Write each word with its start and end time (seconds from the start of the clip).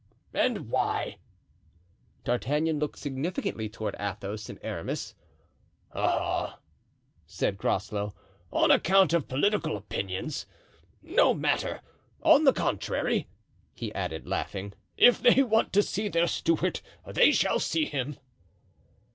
"And 0.33 0.67
why?" 0.71 1.19
D'Artagnan 2.23 2.79
looked 2.79 2.97
significantly 2.97 3.69
toward 3.69 3.95
Athos 3.99 4.49
and 4.49 4.57
Aramis. 4.63 5.13
"Aha," 5.93 6.57
said 7.27 7.55
Groslow; 7.59 8.15
"on 8.51 8.71
account 8.71 9.13
of 9.13 9.27
political 9.27 9.77
opinions? 9.77 10.47
No 11.03 11.35
matter. 11.35 11.81
On 12.23 12.45
the 12.45 12.51
contrary," 12.53 13.27
he 13.75 13.93
added, 13.93 14.27
laughing, 14.27 14.73
"if 14.97 15.21
they 15.21 15.43
want 15.43 15.71
to 15.73 15.83
see 15.83 16.07
their 16.07 16.25
Stuart 16.25 16.81
they 17.05 17.31
shall 17.31 17.59
see 17.59 17.85
him. 17.85 18.17